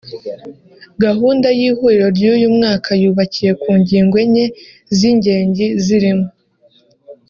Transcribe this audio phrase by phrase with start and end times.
[1.03, 4.45] Gahunda y’ihuriro ry’uyu mwaka yubakiye ku ngingo enye
[4.97, 6.27] z’ingengi zirimo